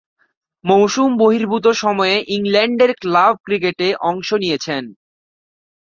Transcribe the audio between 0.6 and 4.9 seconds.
মৌসুম বহির্ভূত সময়ে ইংল্যান্ডের ক্লাব ক্রিকেটে অংশ নিয়েছেন।